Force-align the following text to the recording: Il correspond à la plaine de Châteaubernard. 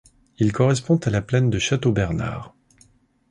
Il 0.39 0.51
correspond 0.51 0.95
à 0.95 1.11
la 1.11 1.21
plaine 1.21 1.51
de 1.51 1.59
Châteaubernard. 1.59 2.55